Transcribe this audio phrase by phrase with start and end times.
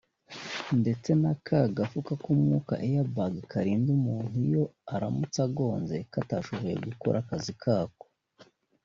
[0.81, 7.53] ndetse na ka gafuka k’umwuka (Air Bag) karinda umuntu iyo aramutse agonze katashoboye gukora akazi
[7.63, 8.05] kako